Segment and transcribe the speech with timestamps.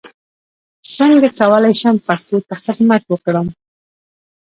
[0.95, 3.47] څنګه کولای شم پښتو ته خدمت وکړم